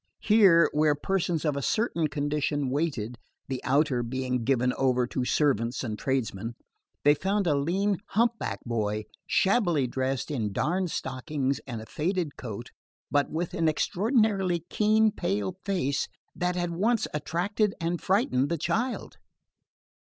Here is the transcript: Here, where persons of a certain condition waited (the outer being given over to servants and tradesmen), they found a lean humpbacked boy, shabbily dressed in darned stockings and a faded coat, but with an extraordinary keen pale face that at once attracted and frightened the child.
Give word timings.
Here, 0.23 0.67
where 0.73 0.95
persons 0.95 1.45
of 1.45 1.55
a 1.55 1.61
certain 1.61 2.07
condition 2.07 2.71
waited 2.71 3.19
(the 3.47 3.63
outer 3.63 4.01
being 4.01 4.43
given 4.43 4.73
over 4.73 5.05
to 5.05 5.23
servants 5.25 5.83
and 5.83 5.95
tradesmen), 5.99 6.55
they 7.03 7.13
found 7.13 7.45
a 7.45 7.53
lean 7.53 7.97
humpbacked 8.07 8.63
boy, 8.65 9.03
shabbily 9.27 9.85
dressed 9.85 10.31
in 10.31 10.51
darned 10.53 10.89
stockings 10.89 11.59
and 11.67 11.83
a 11.83 11.85
faded 11.85 12.35
coat, 12.35 12.71
but 13.11 13.29
with 13.29 13.53
an 13.53 13.67
extraordinary 13.67 14.61
keen 14.71 15.11
pale 15.11 15.51
face 15.63 16.07
that 16.35 16.57
at 16.57 16.71
once 16.71 17.07
attracted 17.13 17.75
and 17.79 18.01
frightened 18.01 18.49
the 18.49 18.57
child. 18.57 19.17